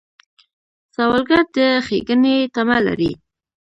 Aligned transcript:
سوالګر 0.95 1.43
د 1.55 1.57
ښېګڼې 1.85 2.35
تمه 2.55 2.77
لري 2.87 3.13